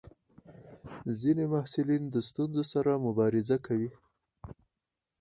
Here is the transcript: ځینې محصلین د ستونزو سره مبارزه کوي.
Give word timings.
ځینې 1.19 1.45
محصلین 1.53 2.03
د 2.09 2.15
ستونزو 2.29 2.63
سره 2.73 2.91
مبارزه 3.05 3.57
کوي. 3.65 3.91